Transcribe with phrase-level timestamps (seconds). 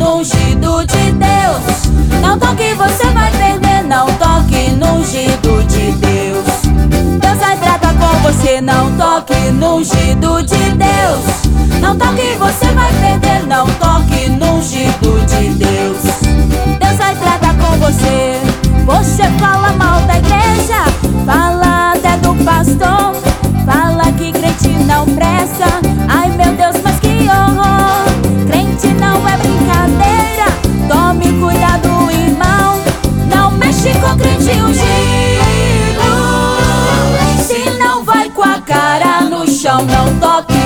[0.00, 2.22] no ungido de Deus.
[2.22, 3.84] Não toque, você vai perder.
[3.84, 7.20] Não toque no ungido de Deus.
[7.20, 8.62] Deus vai tratar com você.
[8.62, 11.80] Não toque no ungido de Deus.
[11.82, 12.69] Não toque, você
[39.86, 40.59] não toque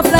[0.00, 0.18] habla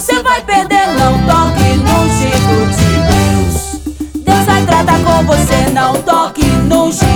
[0.00, 0.86] você vai perder.
[0.96, 4.22] Não toque no Chico de Deus.
[4.24, 5.70] Deus vai tratar com você.
[5.72, 7.07] Não toque no Chico.